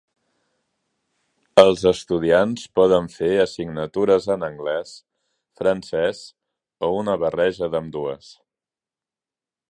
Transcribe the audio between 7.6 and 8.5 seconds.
d'ambdues.